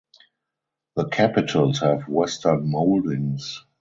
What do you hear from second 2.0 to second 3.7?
western moldings.